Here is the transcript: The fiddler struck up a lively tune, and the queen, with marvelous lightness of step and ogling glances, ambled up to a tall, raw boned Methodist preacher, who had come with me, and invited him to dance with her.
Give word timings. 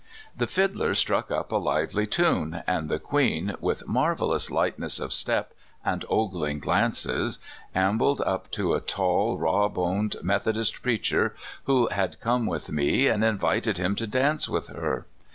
The 0.35 0.47
fiddler 0.47 0.95
struck 0.95 1.29
up 1.29 1.51
a 1.51 1.57
lively 1.57 2.07
tune, 2.07 2.63
and 2.65 2.89
the 2.89 2.97
queen, 2.97 3.53
with 3.59 3.87
marvelous 3.87 4.49
lightness 4.49 4.99
of 4.99 5.13
step 5.13 5.53
and 5.85 6.03
ogling 6.09 6.57
glances, 6.57 7.37
ambled 7.75 8.19
up 8.21 8.49
to 8.53 8.73
a 8.73 8.81
tall, 8.81 9.37
raw 9.37 9.69
boned 9.69 10.15
Methodist 10.23 10.81
preacher, 10.81 11.35
who 11.65 11.85
had 11.89 12.19
come 12.19 12.47
with 12.47 12.71
me, 12.71 13.05
and 13.09 13.23
invited 13.23 13.77
him 13.77 13.93
to 13.97 14.07
dance 14.07 14.49
with 14.49 14.69
her. 14.69 15.05